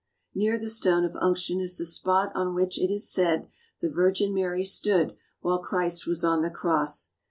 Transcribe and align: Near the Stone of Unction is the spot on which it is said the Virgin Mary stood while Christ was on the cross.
Near 0.33 0.57
the 0.57 0.67
Stone 0.71 1.03
of 1.05 1.15
Unction 1.17 1.59
is 1.59 1.77
the 1.77 1.85
spot 1.85 2.31
on 2.33 2.55
which 2.55 2.79
it 2.79 2.91
is 2.91 3.13
said 3.13 3.47
the 3.81 3.91
Virgin 3.91 4.33
Mary 4.33 4.63
stood 4.65 5.15
while 5.41 5.59
Christ 5.59 6.07
was 6.07 6.23
on 6.23 6.41
the 6.41 6.49
cross. 6.49 7.11